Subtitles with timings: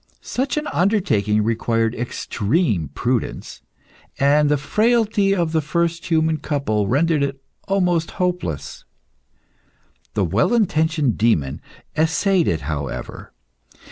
[0.23, 3.61] Such an undertaking required extreme prudence,
[4.17, 8.83] and the frailty of the first human couple rendered it almost hopeless.
[10.15, 11.61] The well intentioned demon
[11.95, 13.31] essayed it, however.